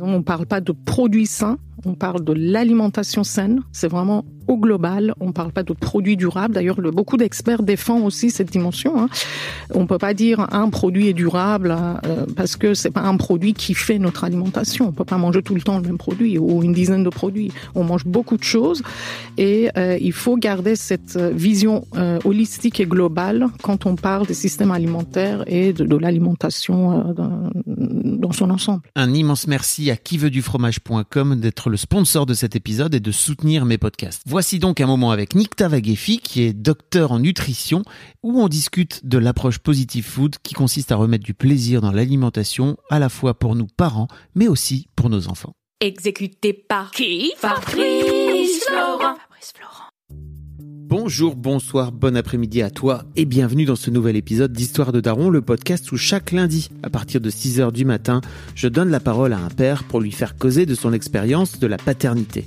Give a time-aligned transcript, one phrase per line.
[0.00, 3.62] On ne parle pas de produits sains, on parle de l'alimentation saine.
[3.72, 5.14] C'est vraiment au global.
[5.20, 6.54] On ne parle pas de produits durables.
[6.54, 9.00] D'ailleurs, beaucoup d'experts défendent aussi cette dimension.
[9.00, 9.08] Hein.
[9.74, 13.16] On ne peut pas dire un produit est durable euh, parce que c'est pas un
[13.16, 14.88] produit qui fait notre alimentation.
[14.88, 17.52] On peut pas manger tout le temps le même produit ou une dizaine de produits.
[17.74, 18.82] On mange beaucoup de choses
[19.36, 24.34] et euh, il faut garder cette vision euh, holistique et globale quand on parle des
[24.34, 27.14] systèmes alimentaires et de, de l'alimentation
[27.66, 28.82] dans son ensemble.
[28.96, 33.78] Un immense merci à quiveudufromage.com d'être le sponsor de cet épisode et de soutenir mes
[33.78, 34.22] podcasts.
[34.38, 37.82] Voici donc un moment avec Nikta Vagefi, qui est docteur en nutrition,
[38.22, 42.76] où on discute de l'approche positive food qui consiste à remettre du plaisir dans l'alimentation,
[42.88, 44.06] à la fois pour nous parents,
[44.36, 45.54] mais aussi pour nos enfants.
[45.80, 47.32] Exécuté par qui?
[47.36, 49.16] Fabrice Florent.
[50.12, 55.30] Bonjour, bonsoir, bon après-midi à toi et bienvenue dans ce nouvel épisode d'Histoire de Daron,
[55.30, 58.20] le podcast où chaque lundi, à partir de 6h du matin,
[58.54, 61.66] je donne la parole à un père pour lui faire causer de son expérience de
[61.66, 62.46] la paternité.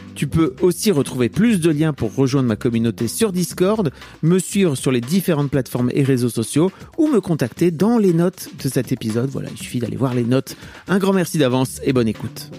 [0.21, 3.91] Tu peux aussi retrouver plus de liens pour rejoindre ma communauté sur Discord,
[4.21, 8.49] me suivre sur les différentes plateformes et réseaux sociaux ou me contacter dans les notes
[8.63, 9.31] de cet épisode.
[9.31, 10.57] Voilà, il suffit d'aller voir les notes.
[10.87, 12.51] Un grand merci d'avance et bonne écoute.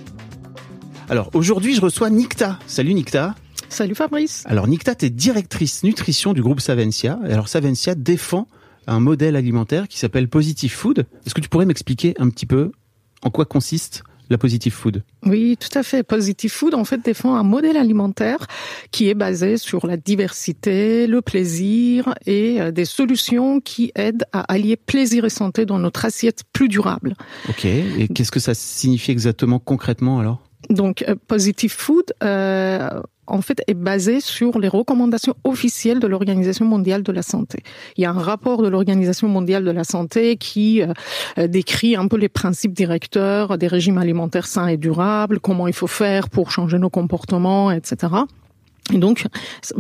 [1.09, 2.59] Alors aujourd'hui, je reçois Nikta.
[2.67, 3.37] Salut Nikta.
[3.69, 4.43] Salut Fabrice.
[4.47, 7.21] Alors Nikta, tu es directrice nutrition du groupe Savencia.
[7.23, 8.49] Alors Savencia défend
[8.89, 11.07] un modèle alimentaire qui s'appelle Positive Food.
[11.25, 12.73] Est-ce que tu pourrais m'expliquer un petit peu
[13.23, 16.03] en quoi consiste la Positive Food Oui, tout à fait.
[16.03, 18.47] Positive Food, en fait, défend un modèle alimentaire
[18.91, 24.41] qui est basé sur la diversité, le plaisir et euh, des solutions qui aident à
[24.53, 27.15] allier plaisir et santé dans notre assiette plus durable.
[27.49, 27.65] Ok.
[27.65, 30.43] Et qu'est-ce que ça signifie exactement concrètement alors?
[30.71, 33.01] Donc, euh, Positive Food, euh,
[33.33, 37.63] en fait, est basé sur les recommandations officielles de l'Organisation mondiale de la santé.
[37.97, 40.93] Il y a un rapport de l'Organisation mondiale de la santé qui euh,
[41.39, 45.73] euh, décrit un peu les principes directeurs des régimes alimentaires sains et durables, comment il
[45.73, 48.09] faut faire pour changer nos comportements, etc.
[48.93, 49.27] Et donc,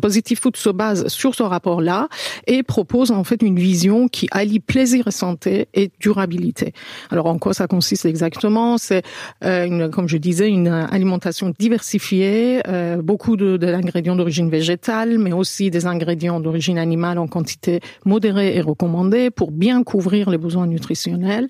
[0.00, 2.08] Positive Food se base sur ce rapport-là
[2.46, 6.72] et propose en fait une vision qui allie plaisir et santé et durabilité.
[7.10, 8.78] Alors, en quoi ça consiste exactement?
[8.78, 9.02] C'est,
[9.44, 15.70] euh, comme je disais, une alimentation diversifiée, euh, beaucoup de, d'ingrédients d'origine végétale, mais aussi
[15.70, 21.48] des ingrédients d'origine animale en quantité modérée et recommandée pour bien couvrir les besoins nutritionnels.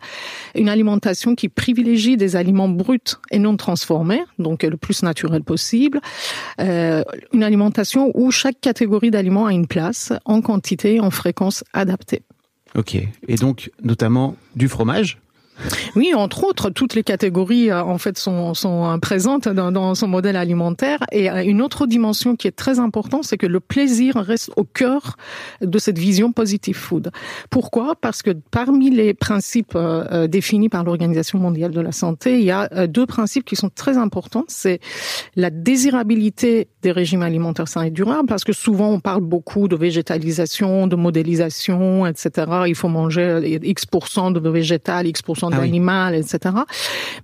[0.55, 2.99] Une alimentation qui privilégie des aliments bruts
[3.31, 6.01] et non transformés, donc le plus naturel possible.
[6.61, 7.03] Euh,
[7.43, 12.23] alimentation où chaque catégorie d'aliments a une place en quantité et en fréquence adaptée.
[12.75, 12.97] Ok.
[13.29, 15.19] Et donc, notamment du fromage
[15.95, 19.95] oui, entre autres, toutes les catégories euh, en fait sont, sont euh, présentes dans, dans,
[19.95, 21.01] son modèle alimentaire.
[21.13, 24.65] Et euh, une autre dimension qui est très importante, c'est que le plaisir reste au
[24.65, 25.17] cœur
[25.61, 27.11] de cette vision positive food.
[27.51, 27.95] Pourquoi?
[28.01, 29.77] Parce que parmi les principes
[30.29, 33.99] définis par l'Organisation mondiale de la santé, il y a deux principes qui sont très
[33.99, 34.45] importants.
[34.49, 34.81] C'est
[35.37, 39.77] la désirabilité des régimes alimentaires sains et durables, parce que souvent on parle beaucoup de
[39.77, 42.47] végétalisation, de modélisation, etc.
[42.67, 45.57] Il faut manger X% de végétal, X% ah
[46.15, 46.55] etc.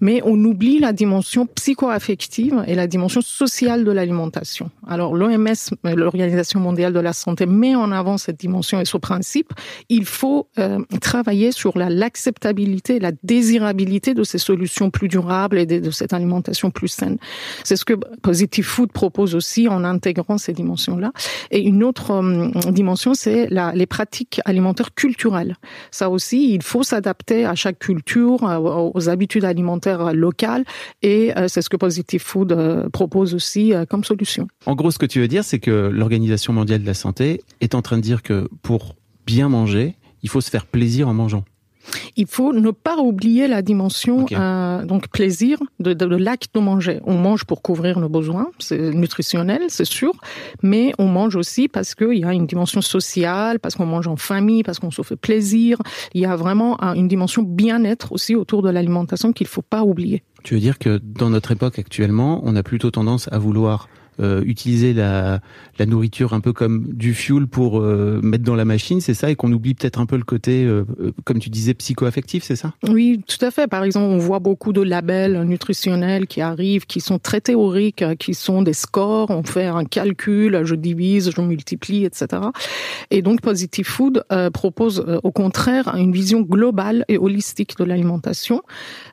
[0.00, 4.70] Mais on oublie la dimension psycho-affective et la dimension sociale de l'alimentation.
[4.86, 5.54] Alors l'OMS,
[5.84, 9.52] l'Organisation mondiale de la santé, met en avant cette dimension et ce principe.
[9.88, 15.90] Il faut euh, travailler sur l'acceptabilité, la désirabilité de ces solutions plus durables et de,
[15.90, 17.18] cette alimentation plus saine.
[17.64, 21.12] C'est ce que Positive Food propose aussi en intégrant ces dimensions-là.
[21.50, 25.56] Et une autre euh, dimension, c'est les pratiques alimentaires culturelles.
[25.90, 30.64] Ça aussi, il faut s'adapter à chaque culture aux habitudes alimentaires locales
[31.02, 34.48] et euh, c'est ce que Positive Food euh, propose aussi comme solution.
[34.66, 37.74] En gros, ce que tu veux dire, c'est que l'Organisation mondiale de la santé est
[37.74, 38.94] en train de dire que pour
[39.26, 41.44] bien manger, il faut se faire plaisir en mangeant.
[42.16, 46.60] Il faut ne pas oublier la dimension euh, donc plaisir de, de, de l'acte de
[46.60, 47.00] manger.
[47.04, 50.12] On mange pour couvrir nos besoins, c'est nutritionnel, c'est sûr,
[50.62, 54.16] mais on mange aussi parce qu'il y a une dimension sociale, parce qu'on mange en
[54.16, 55.78] famille, parce qu'on se fait plaisir.
[56.14, 60.22] Il y a vraiment une dimension bien-être aussi autour de l'alimentation qu'il faut pas oublier.
[60.44, 63.88] Tu veux dire que dans notre époque actuellement, on a plutôt tendance à vouloir
[64.20, 65.40] euh, utiliser la,
[65.78, 69.30] la nourriture un peu comme du fuel pour euh, mettre dans la machine, c'est ça,
[69.30, 70.84] et qu'on oublie peut-être un peu le côté, euh,
[71.24, 72.74] comme tu disais, psycho-affectif, c'est ça?
[72.88, 73.68] Oui, tout à fait.
[73.68, 78.34] Par exemple, on voit beaucoup de labels nutritionnels qui arrivent, qui sont très théoriques, qui
[78.34, 79.30] sont des scores.
[79.30, 82.42] On fait un calcul, je divise, je multiplie, etc.
[83.10, 88.62] Et donc, Positive Food propose au contraire une vision globale et holistique de l'alimentation.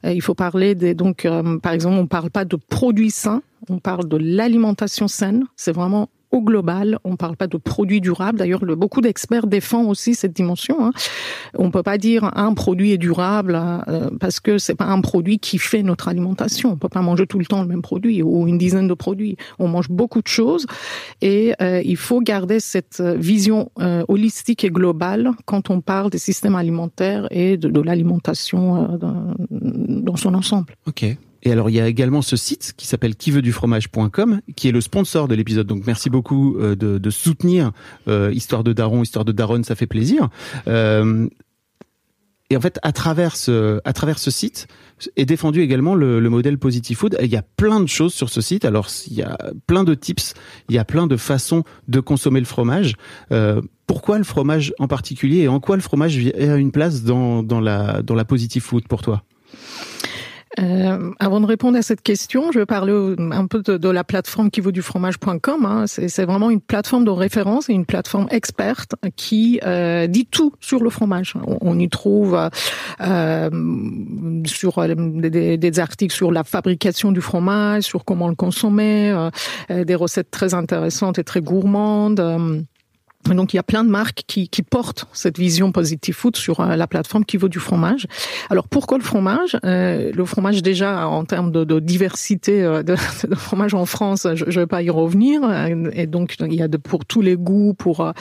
[0.04, 1.28] il faut parler des donc,
[1.62, 5.46] par exemple, on parle pas de produits sains on parle de l'alimentation saine.
[5.56, 7.00] C'est vraiment au global.
[7.04, 8.38] On ne parle pas de produits durables.
[8.38, 10.86] D'ailleurs, beaucoup d'experts défendent aussi cette dimension.
[10.86, 10.92] Hein.
[11.58, 13.58] On peut pas dire un produit est durable
[13.88, 16.72] euh, parce que c'est pas un produit qui fait notre alimentation.
[16.72, 19.38] On peut pas manger tout le temps le même produit ou une dizaine de produits.
[19.60, 20.66] On mange beaucoup de choses
[21.22, 26.18] et euh, il faut garder cette vision euh, holistique et globale quand on parle des
[26.18, 29.00] systèmes alimentaires et de, de l'alimentation
[29.50, 30.74] dans son ensemble.
[30.88, 31.16] Ok.
[31.46, 35.28] Et alors, il y a également ce site qui s'appelle quiveutdufromage.com, qui est le sponsor
[35.28, 35.68] de l'épisode.
[35.68, 37.72] Donc, merci beaucoup euh, de, de soutenir
[38.08, 40.30] euh, Histoire de Daron, Histoire de Daron, ça fait plaisir.
[40.68, 41.30] Euh,
[42.50, 44.68] et en fait, à travers ce, à travers ce site,
[45.16, 47.18] est défendu également le, le, modèle Positive Food.
[47.22, 48.66] il y a plein de choses sur ce site.
[48.66, 49.38] Alors, il y a
[49.68, 50.34] plein de tips,
[50.70, 52.96] il y a plein de façons de consommer le fromage.
[53.32, 57.44] Euh, pourquoi le fromage en particulier et en quoi le fromage a une place dans,
[57.44, 59.24] dans, la, dans la Positive Food pour toi?
[60.60, 64.04] Euh, avant de répondre à cette question, je vais parler un peu de, de la
[64.04, 65.66] plateforme qui vaut du fromage.com.
[65.66, 65.86] Hein.
[65.88, 70.82] C'est vraiment une plateforme de référence et une plateforme experte qui euh, dit tout sur
[70.82, 71.34] le fromage.
[71.46, 72.50] On, y trouve
[73.02, 73.50] euh,
[74.46, 79.12] sur euh, des, des, articles sur la fabrication du fromage, sur comment le consommer,
[79.70, 82.66] euh, des recettes très intéressantes et très gourmandes.
[83.34, 86.60] Donc il y a plein de marques qui, qui portent cette vision positive food sur
[86.60, 88.08] euh, la plateforme qui vaut du fromage.
[88.50, 89.58] Alors pourquoi le fromage?
[89.64, 92.96] Euh, Le fromage déjà en termes de, de diversité euh, de,
[93.28, 95.42] de, fromage en France, je ne vais pas y revenir.
[95.94, 98.14] Et donc il y a de, pour tous les goûts, pour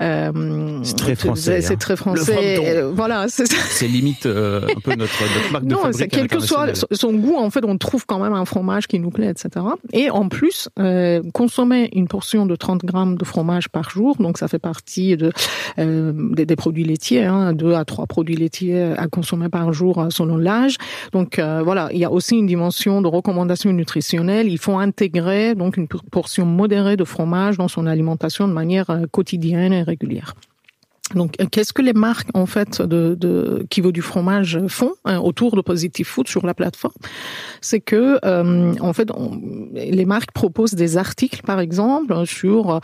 [0.00, 1.60] euh, c'est très français.
[1.60, 1.76] C'est hein.
[1.76, 2.82] très français.
[2.92, 6.10] voilà, c'est limite euh, un peu notre, notre marque de non, fabrique.
[6.10, 9.10] Quel que soit son goût, en fait, on trouve quand même un fromage qui nous
[9.10, 9.66] plaît, etc.
[9.92, 14.29] Et en plus, euh, consommer une portion de 30 grammes de fromage par jour, donc
[14.38, 15.32] ça fait partie de
[15.78, 19.98] euh, des, des, produits laitiers, hein, deux à trois produits laitiers à consommer par jour
[19.98, 20.76] euh, selon l'âge.
[21.12, 24.48] Donc euh, voilà, il y a aussi une dimension de recommandation nutritionnelle.
[24.48, 29.72] Il faut intégrer donc une portion modérée de fromage dans son alimentation de manière quotidienne
[29.72, 30.34] et régulière.
[31.14, 35.18] Donc, qu'est-ce que les marques en fait de, de qui vaut du fromage font hein,
[35.18, 36.94] autour de Positive Food sur la plateforme?
[37.60, 39.38] C'est que euh, en fait, on,
[39.74, 42.80] les marques proposent des articles, par exemple, sur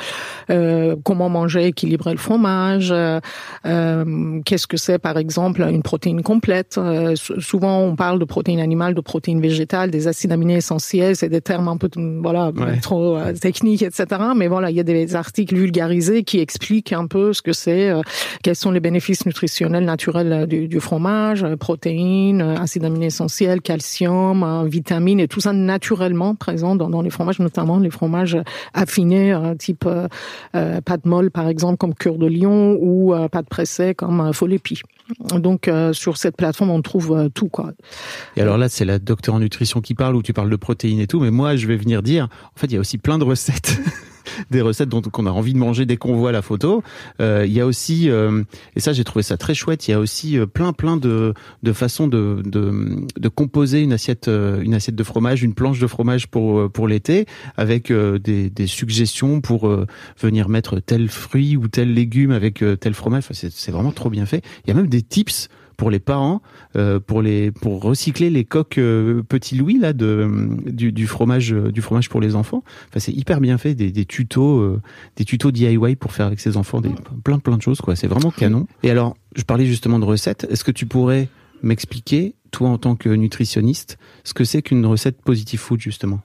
[0.50, 2.93] euh, comment manger, équilibrer le fromage.
[2.93, 8.61] Euh, qu'est-ce que c'est, par exemple, une protéine complète euh, Souvent, on parle de protéines
[8.61, 11.17] animales, de protéines végétales, des acides aminés essentiels.
[11.17, 11.88] C'est des termes un peu
[12.20, 12.78] voilà ouais.
[12.81, 14.06] trop euh, techniques, etc.
[14.34, 17.93] Mais voilà, il y a des articles vulgarisés qui expliquent un peu ce que c'est
[18.43, 23.07] quels sont les bénéfices nutritionnels naturels euh, du, du fromage, euh, protéines, euh, acides aminés
[23.07, 28.39] essentiels, calcium, vitamines et tout ça naturellement présent dans, dans les fromages, notamment les fromages
[28.75, 29.87] affinés type
[30.55, 34.81] euh, pâte molle par exemple comme cœur de lion ou euh, pâte pressée comme Folépi.
[35.35, 37.73] Donc euh, sur cette plateforme on trouve tout quoi.
[38.37, 41.01] Et alors là c'est la docteur en nutrition qui parle où tu parles de protéines
[41.01, 43.19] et tout, mais moi je vais venir dire en fait il y a aussi plein
[43.19, 43.79] de recettes
[44.50, 46.83] des recettes dont qu'on a envie de manger dès qu'on voit la photo.
[47.21, 48.43] Euh, il y a aussi, euh,
[48.75, 51.35] et ça j'ai trouvé ça très chouette, il y a aussi euh, plein plein de,
[51.62, 55.79] de façons de, de, de composer une assiette, euh, une assiette de fromage, une planche
[55.79, 59.71] de fromage pour, euh, pour l'été, avec des, des suggestions pour
[60.19, 63.25] venir mettre tel fruit ou tel légume avec tel fromage.
[63.28, 64.43] Enfin, c'est vraiment trop bien fait.
[64.64, 66.42] Il y a même des tips pour les parents
[66.76, 71.50] euh, pour les pour recycler les coques euh, petit Louis là de du, du fromage
[71.50, 72.62] du fromage pour les enfants.
[72.88, 74.80] Enfin c'est hyper bien fait des, des tutos euh,
[75.16, 76.90] des tutos DIY pour faire avec ses enfants des
[77.25, 77.97] plein plein de choses quoi.
[77.97, 78.66] C'est vraiment canon.
[78.83, 80.47] Et alors je parlais justement de recettes.
[80.50, 81.28] Est-ce que tu pourrais
[81.62, 86.21] m'expliquer toi en tant que nutritionniste ce que c'est qu'une recette positive food justement?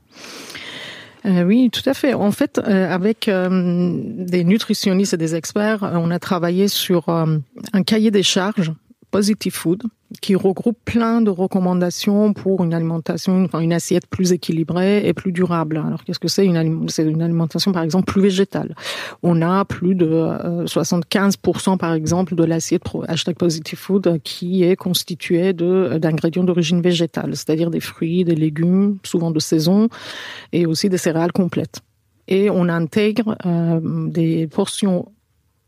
[1.26, 2.14] Euh, oui, tout à fait.
[2.14, 7.84] En fait, euh, avec euh, des nutritionnistes et des experts, on a travaillé sur un
[7.86, 8.74] cahier des charges
[9.12, 9.84] Positive Food,
[10.22, 15.32] qui regroupe plein de recommandations pour une alimentation, enfin une assiette plus équilibrée et plus
[15.32, 15.78] durable.
[15.78, 18.76] Alors qu'est-ce que c'est une, c'est une alimentation par exemple plus végétale?
[19.22, 24.76] On a plus de euh, 75% par exemple de l'assiette hashtag Positive Food qui est
[24.76, 29.90] constituée de d'ingrédients d'origine végétale, c'est-à-dire des fruits, des légumes, souvent de saison,
[30.52, 31.82] et aussi des céréales complètes.
[32.28, 35.12] Et on intègre euh, des portions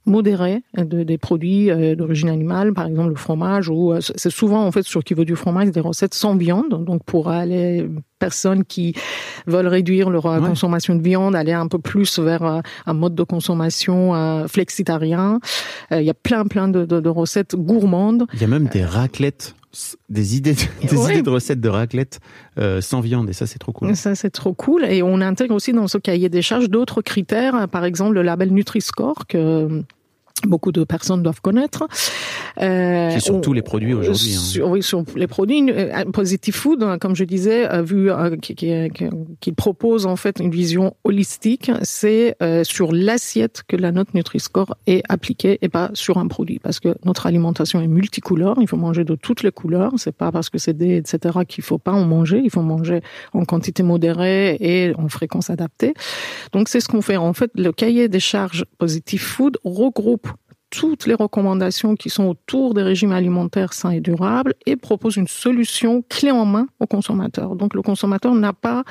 [0.06, 4.66] modérée de, des produits euh, d'origine animale, par exemple le fromage, ou euh, c'est souvent
[4.66, 7.88] en fait sur qui veut du fromage des recettes sans viande, donc pour aller
[8.20, 8.96] personnes qui
[9.48, 13.24] veulent réduire leur euh, consommation de viande, aller un peu plus vers un mode de
[13.24, 15.40] consommation flexitarien.
[15.92, 18.26] Il y a plein plein de, de, de recettes gourmandes.
[18.34, 19.56] Il y a même des raclettes
[20.10, 22.20] des idées, des idées de recettes de raclette
[22.58, 23.96] euh, sans viande et ça c'est trop cool.
[23.96, 27.68] Ça c'est trop cool et on intègre aussi dans ce cahier des charges d'autres critères,
[27.68, 29.84] par exemple le label Nutri-Score que
[30.48, 31.88] beaucoup de personnes doivent connaître.
[32.62, 34.36] Euh, sur tous les produits aujourd'hui.
[34.36, 34.66] Hein.
[34.66, 35.72] Oui, sur les produits.
[35.72, 40.52] Euh, Positive Food, hein, comme je disais, a vu euh, qui, propose en fait une
[40.52, 41.72] vision holistique.
[41.84, 46.60] C'est euh, sur l'assiette que la note Nutri-Score est appliquée et pas sur un produit,
[46.60, 48.58] parce que notre alimentation est multicouleur.
[48.62, 49.94] Il faut manger de toutes les couleurs.
[49.98, 52.42] C'est pas parce que c'est des etc qu'il faut pas en manger.
[52.44, 53.02] Il faut manger
[53.34, 55.94] en quantité modérée et en fréquence adaptée.
[56.52, 57.18] Donc c'est ce qu'on fait.
[57.18, 60.28] En fait, le cahier des charges Positive Food regroupe
[60.74, 65.28] toutes les recommandations qui sont autour des régimes alimentaires sains et durables et propose une
[65.28, 67.56] solution clé en main au consommateur.
[67.56, 68.84] Donc le consommateur n'a pas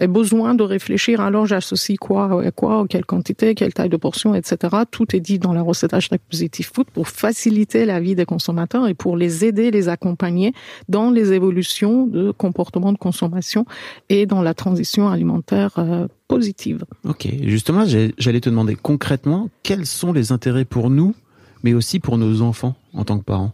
[0.00, 4.78] besoin de réfléchir alors j'associe quoi quoi, quelle quantité, quelle taille de portion, etc.
[4.90, 8.88] Tout est dit dans la recette hashtag Positive Food pour faciliter la vie des consommateurs
[8.88, 10.52] et pour les aider, les accompagner
[10.88, 13.64] dans les évolutions de comportement de consommation
[14.08, 16.84] et dans la transition alimentaire euh, positive.
[17.04, 21.14] Ok, justement, j'allais te demander concrètement quels sont les intérêts pour nous,
[21.62, 23.52] mais aussi pour nos enfants en tant que parents?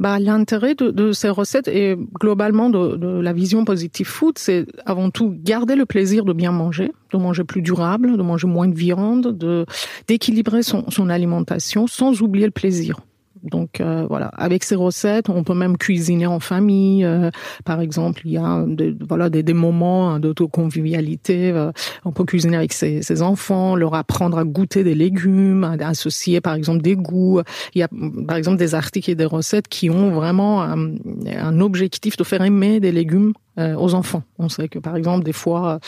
[0.00, 5.32] Bah, l'intérêt de, ces recettes et globalement de, la vision positive food, c'est avant tout
[5.42, 9.38] garder le plaisir de bien manger, de manger plus durable, de manger moins de viande,
[9.38, 9.66] de
[10.08, 12.98] d'équilibrer son, son alimentation sans oublier le plaisir.
[13.44, 17.04] Donc euh, voilà, avec ces recettes, on peut même cuisiner en famille.
[17.04, 17.30] Euh,
[17.64, 18.64] par exemple, il y a
[19.06, 21.50] voilà des, des moments hein, d'autoconvivialité.
[21.50, 21.70] Euh,
[22.04, 26.40] on peut cuisiner avec ses, ses, enfants, leur apprendre à goûter des légumes, à associer
[26.40, 27.40] par exemple des goûts.
[27.74, 27.88] Il y a
[28.26, 30.94] par exemple des articles et des recettes qui ont vraiment un,
[31.36, 34.22] un objectif de faire aimer des légumes euh, aux enfants.
[34.38, 35.78] On sait que par exemple des fois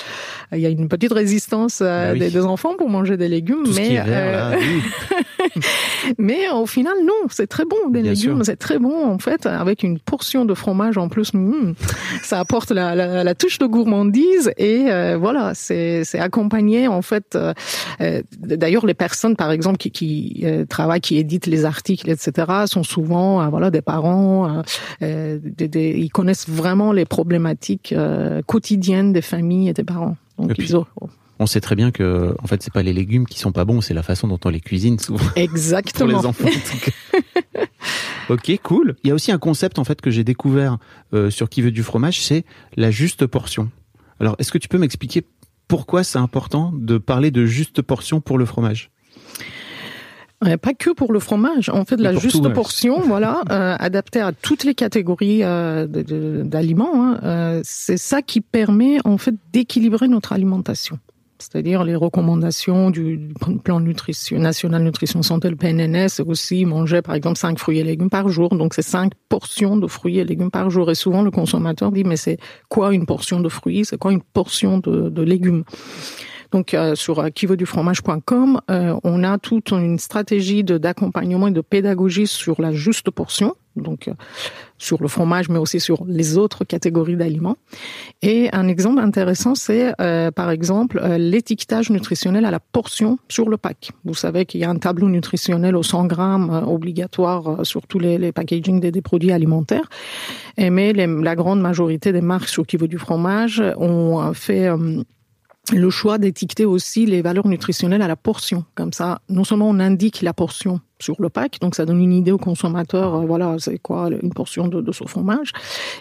[0.53, 3.99] il y a une petite résistance euh, bah des, enfants pour manger des légumes, mais
[3.99, 4.57] euh,
[6.19, 9.83] mais au final non, c'est très bon des légumes, c'est très bon en fait avec
[9.83, 11.75] une portion de fromage en plus, hmm,
[12.23, 17.37] ça apporte la, la, la, touche de gourmandise et voilà c'est c'est accompagné en fait.
[18.41, 23.49] D'ailleurs les personnes par exemple qui, qui travaillent, qui éditent les articles etc sont souvent
[23.51, 24.63] voilà des parents,
[25.01, 27.56] des, ils connaissent vraiment les problématiques
[27.93, 30.17] euh, quotidienne des familles et des parents.
[31.39, 33.81] on sait très bien que en fait c'est pas les légumes qui sont pas bons,
[33.81, 35.25] c'est la façon dont on les cuisine souvent.
[35.37, 36.11] Exactement.
[36.11, 36.49] Pour les enfants.
[38.31, 38.97] ok, cool.
[39.05, 40.79] Il y a aussi un concept en fait que j'ai découvert
[41.13, 42.45] euh, sur qui veut du fromage, c'est
[42.77, 43.71] la juste portion.
[44.19, 45.27] Alors, est-ce que tu peux m'expliquer
[45.69, 48.91] pourquoi c'est important de parler de juste portion pour le fromage?
[50.57, 51.71] Pas que pour le fromage.
[51.73, 56.93] On fait de la juste portion, voilà, euh, adaptée à toutes les catégories euh, d'aliments.
[56.95, 57.21] Hein.
[57.25, 60.99] Euh, c'est ça qui permet en fait d'équilibrer notre alimentation.
[61.39, 63.29] C'est-à-dire les recommandations du
[63.63, 67.85] plan nutrition, national nutrition santé, le PNNS, c'est aussi manger par exemple 5 fruits et
[67.85, 68.57] légumes par jour.
[68.57, 70.91] Donc c'est 5 portions de fruits et légumes par jour.
[70.91, 72.39] Et souvent le consommateur dit mais c'est
[72.71, 73.85] quoi une portion de fruits?
[73.85, 75.65] C'est quoi une portion de, de légumes?
[76.53, 77.31] Donc euh, sur euh,
[78.71, 84.09] euh, on a toute une stratégie d'accompagnement et de pédagogie sur la juste portion donc
[84.79, 87.59] sur le fromage, mais aussi sur les autres catégories d'aliments.
[88.23, 89.93] Et un exemple intéressant, c'est
[90.35, 93.91] par exemple l'étiquetage nutritionnel à la portion sur le pack.
[94.07, 98.33] Vous savez qu'il y a un tableau nutritionnel aux 100 grammes obligatoire sur tous les,
[98.33, 99.91] packaging des, produits alimentaires.
[100.57, 104.71] Et mais la grande majorité des marques sur qui du fromage ont fait
[105.73, 108.65] le choix d'étiqueter aussi les valeurs nutritionnelles à la portion.
[108.75, 112.13] Comme ça, non seulement on indique la portion sur le pack, donc ça donne une
[112.13, 115.53] idée au consommateur, euh, voilà, c'est quoi une portion de, ce fromage.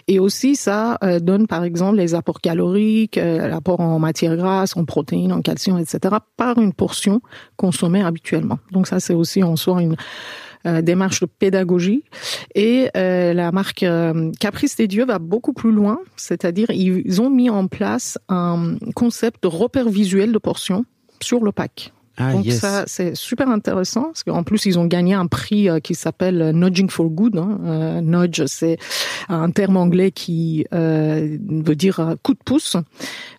[0.08, 4.76] Et aussi, ça euh, donne par exemple les apports caloriques, euh, l'apport en matière grasse,
[4.76, 7.20] en protéines, en calcium, etc., par une portion
[7.56, 8.58] consommée habituellement.
[8.70, 9.96] Donc ça, c'est aussi en soi une
[10.64, 12.04] démarche de pédagogie.
[12.54, 17.30] Et euh, la marque euh, Caprice des Dieux va beaucoup plus loin, c'est-à-dire ils ont
[17.30, 20.84] mis en place un concept de repère visuel de portions
[21.20, 21.92] sur le pack.
[22.18, 25.80] Ah, Donc ça, c'est super intéressant parce qu'en plus ils ont gagné un prix euh,
[25.80, 27.36] qui s'appelle euh, Nudging for Good.
[27.36, 27.58] Hein.
[27.64, 28.78] Euh, nudge, c'est
[29.28, 32.76] un terme anglais qui euh, veut dire coup de pouce,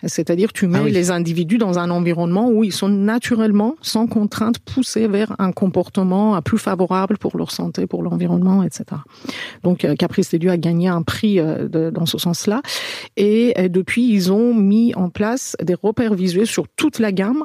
[0.04, 4.60] c'est-à-dire tu mets ah les individus dans un environnement où ils sont naturellement, sans contrainte,
[4.60, 8.86] poussés vers un comportement plus favorable pour leur santé, pour l'environnement, etc.
[9.64, 12.62] Donc Caprice des Dieux a gagné un prix de, dans ce sens-là,
[13.16, 17.44] et depuis ils ont mis en place des repères visuels sur toute la gamme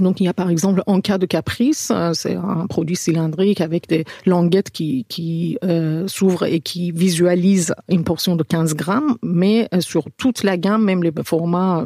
[0.00, 3.60] Donc il y a par exemple en cas de caprice, euh, c'est un produit cylindrique
[3.60, 9.16] avec des languettes qui, qui euh, s'ouvrent et qui visualisent une portion de 15 grammes,
[9.22, 11.84] mais euh, sur toute la gamme, même les formats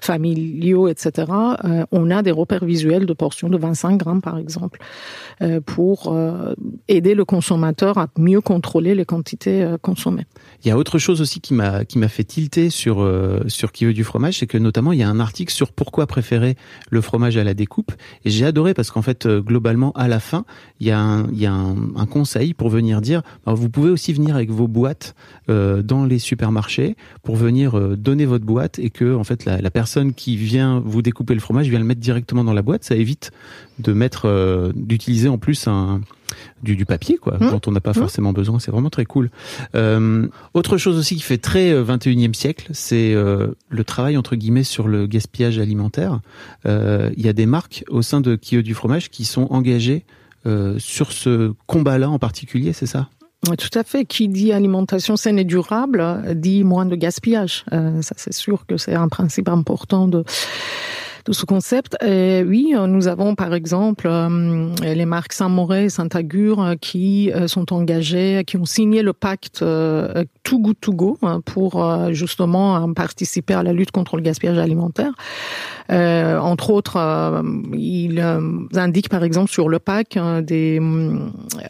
[0.00, 1.26] familiaux, etc.,
[1.90, 4.78] on a des repères visuels de portions de 25 grammes par exemple,
[5.64, 6.16] pour
[6.88, 10.26] aider le consommateur à mieux contrôler les quantités consommées.
[10.64, 13.08] Il y a autre chose aussi qui m'a qui m'a fait tilter sur
[13.48, 16.06] sur qui veut du fromage, c'est que notamment il y a un article sur pourquoi
[16.06, 16.56] préférer
[16.90, 17.92] le fromage fromage à la découpe.
[18.26, 20.44] Et j'ai adoré parce qu'en fait, euh, globalement, à la fin,
[20.80, 24.12] il y a un, y a un, conseil pour venir dire, bah, vous pouvez aussi
[24.12, 25.14] venir avec vos boîtes
[25.48, 29.62] euh, dans les supermarchés pour venir euh, donner votre boîte et que en fait la,
[29.62, 32.84] la, personne qui vient vous découper le fromage vient le mettre directement dans la boîte.
[32.84, 33.30] Ça évite
[33.78, 36.02] de mettre, d'utiliser en plus un
[36.62, 37.50] du, papier, quoi, mmh.
[37.50, 37.94] dont on n'a pas mmh.
[37.94, 38.58] forcément besoin.
[38.58, 39.30] C'est vraiment très cool.
[39.74, 44.36] Euh, autre chose aussi qui fait très 21e euh, siècle, c'est euh, le travail entre
[44.36, 46.20] guillemets sur le gaspillage alimentaire.
[46.64, 50.04] Il y a des marques au sein de Kio du fromage qui sont engagées
[50.78, 53.08] sur ce combat-là en particulier, c'est ça?
[53.44, 54.04] Tout à fait.
[54.04, 57.64] Qui dit alimentation saine et durable dit moins de gaspillage.
[57.70, 60.24] ça, c'est sûr que c'est un principe important de
[61.26, 61.96] de ce concept.
[62.04, 67.48] Et oui, nous avons par exemple euh, les marques Saint-Moré et Saint-Agur euh, qui euh,
[67.48, 69.64] sont engagées, qui ont signé le pacte
[70.44, 75.12] Too Good To Go hein, pour justement participer à la lutte contre le gaspillage alimentaire.
[75.90, 77.42] Euh, entre autres, euh,
[77.72, 78.20] il
[78.74, 80.80] indique par exemple sur le pack des,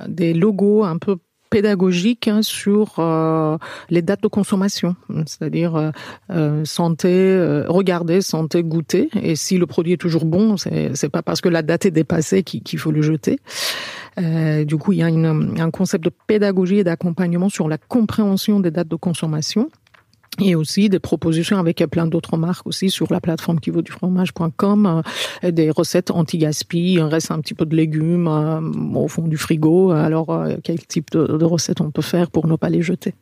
[0.09, 1.17] des logos un peu
[1.51, 3.57] pédagogique hein, sur euh,
[3.91, 5.91] les dates de consommation, c'est-à-dire euh,
[6.31, 9.09] euh, santé, regarder, santé, goûter.
[9.21, 12.43] Et si le produit est toujours bon, c'est pas parce que la date est dépassée
[12.43, 13.39] qu'il faut le jeter.
[14.19, 18.61] du coup, il y a une, un concept de pédagogie et d'accompagnement sur la compréhension
[18.61, 19.69] des dates de consommation
[20.41, 23.93] et aussi des propositions avec plein d'autres marques aussi sur la plateforme qui vaut du
[23.93, 25.03] fromage.com,
[25.45, 28.61] euh, des recettes anti-gaspi, il reste un petit peu de légumes euh,
[28.95, 29.91] au fond du frigo.
[29.91, 33.15] Alors, euh, quel type de, recettes on peut faire pour ne pas les jeter?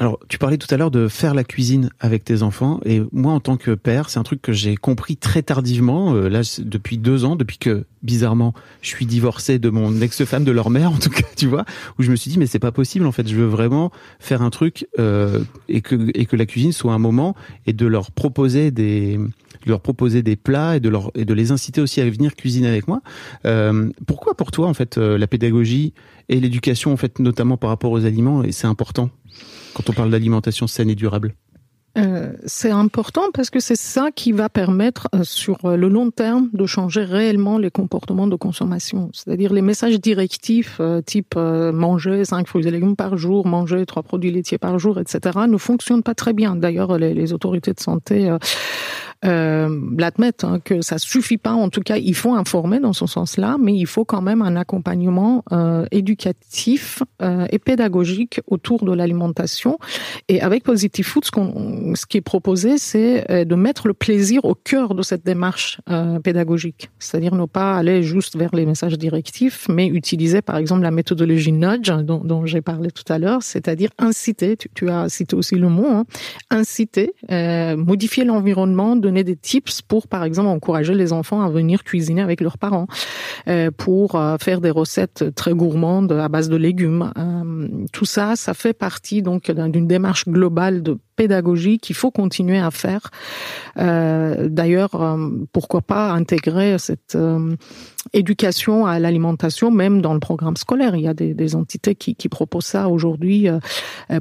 [0.00, 3.32] Alors, tu parlais tout à l'heure de faire la cuisine avec tes enfants, et moi,
[3.32, 6.98] en tant que père, c'est un truc que j'ai compris très tardivement, euh, là, depuis
[6.98, 10.98] deux ans, depuis que, bizarrement, je suis divorcé de mon ex-femme, de leur mère, en
[10.98, 11.64] tout cas, tu vois,
[11.98, 13.90] où je me suis dit, mais c'est pas possible, en fait, je veux vraiment
[14.20, 17.34] faire un truc euh, et que et que la cuisine soit un moment
[17.66, 21.34] et de leur proposer des de leur proposer des plats et de leur et de
[21.34, 23.02] les inciter aussi à venir cuisiner avec moi.
[23.46, 25.92] Euh, pourquoi pour toi, en fait, euh, la pédagogie
[26.28, 29.10] et l'éducation, en fait, notamment par rapport aux aliments, et c'est important?
[29.74, 31.34] Quand on parle d'alimentation saine et durable
[31.98, 36.10] euh, c'est important parce que c'est ça qui va permettre euh, sur euh, le long
[36.10, 39.10] terme de changer réellement les comportements de consommation.
[39.12, 44.30] C'est-à-dire les messages directifs type manger 5 fruits et légumes par jour, manger trois produits
[44.30, 45.38] laitiers par jour, etc.
[45.48, 46.56] ne fonctionnent pas très bien.
[46.56, 48.34] D'ailleurs, les, autorités de santé
[49.22, 51.52] l'admettent, hein, que ça suffit pas.
[51.52, 54.56] En tout cas, il faut informer dans ce sens-là, mais il faut quand même un
[54.56, 59.78] accompagnement euh, éducatif euh, et pédagogique autour de l'alimentation.
[60.28, 63.94] Et avec Positive Food, ce, qu'on, ce qui est proposé, c'est euh, de mettre le
[63.94, 66.90] plaisir au cœur de cette démarche euh, pédagogique.
[66.98, 71.52] C'est-à-dire ne pas aller juste vers les messages directifs, mais utiliser par exemple la méthodologie
[71.52, 75.54] nudge dont, dont j'ai parlé tout à l'heure, c'est-à-dire inciter, tu, tu, as cité aussi
[75.54, 76.04] le mot, hein,
[76.50, 81.82] inciter, euh, modifier l'environnement, donner des tips pour, par exemple, encourager les enfants à venir
[81.82, 82.86] cuisiner avec leurs parents,
[83.48, 87.10] euh, pour euh, faire des recettes très gourmandes à base de légumes.
[87.16, 92.58] Euh, tout ça, ça fait partie donc d'une démarche globale de pédagogie qu'il faut continuer
[92.58, 93.10] à faire.
[93.76, 95.18] D'ailleurs,
[95.52, 97.18] pourquoi pas intégrer cette
[98.12, 100.94] éducation à l'alimentation même dans le programme scolaire.
[100.94, 103.48] Il y a des, entités qui, proposent ça aujourd'hui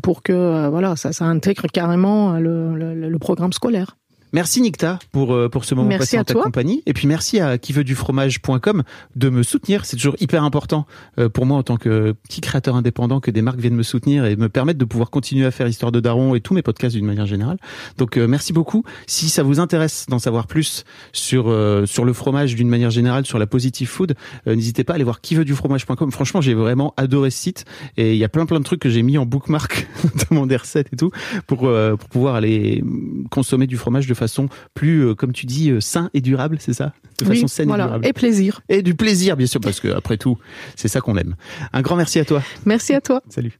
[0.02, 3.96] pour que voilà ça, intègre carrément le programme scolaire.
[4.34, 7.58] Merci Nicta pour euh, pour ce moment passé en ta compagnie et puis merci à
[7.58, 8.84] qui veut du fromage.com
[9.16, 10.86] de me soutenir, c'est toujours hyper important
[11.18, 14.26] euh, pour moi en tant que petit créateur indépendant que des marques viennent me soutenir
[14.26, 16.96] et me permettre de pouvoir continuer à faire Histoire de Daron et tous mes podcasts
[16.96, 17.58] d'une manière générale.
[17.98, 18.84] Donc euh, merci beaucoup.
[19.06, 21.48] Si ça vous intéresse d'en savoir plus sur
[21.86, 25.22] sur le fromage d'une manière générale, sur la positive food, n'hésitez pas à aller voir
[25.22, 26.12] qui veut du fromage.com.
[26.12, 28.90] Franchement, j'ai vraiment adoré ce site et il y a plein plein de trucs que
[28.90, 31.12] j'ai mis en bookmark notamment des recettes et tout
[31.46, 32.84] pour pour pouvoir aller
[33.30, 36.74] consommer du fromage de façon plus, euh, comme tu dis, euh, sain et durable, c'est
[36.74, 36.94] ça?
[37.20, 38.06] De façon saine et durable.
[38.06, 38.62] Et plaisir.
[38.70, 40.38] Et du plaisir, bien sûr, parce que après tout,
[40.76, 41.36] c'est ça qu'on aime.
[41.74, 42.44] Un grand merci à toi.
[42.66, 43.22] Merci à toi.
[43.30, 43.60] Salut.